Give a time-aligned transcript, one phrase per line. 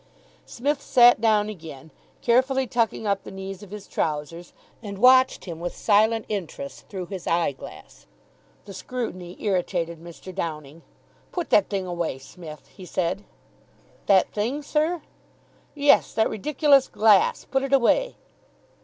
[0.47, 1.91] Psmith sat down again,
[2.23, 7.05] carefully tucking up the knees of his trousers, and watched him with silent interest through
[7.05, 8.07] his eyeglass.
[8.65, 10.33] The scrutiny irritated Mr.
[10.33, 10.81] Downing.
[11.31, 13.23] "Put that thing away, Smith," he said.
[14.07, 15.03] "That thing, sir?"
[15.75, 17.45] "Yes, that ridiculous glass.
[17.45, 18.15] Put it away."